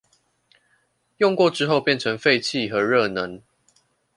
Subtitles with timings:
[1.17, 3.39] 用過之後變成廢氣和熱能